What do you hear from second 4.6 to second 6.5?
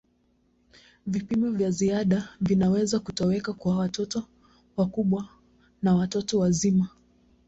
wakubwa na watu